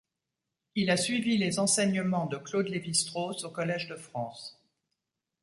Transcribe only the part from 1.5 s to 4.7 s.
enseignements de Claude Lévi-Strauss au Collège de France.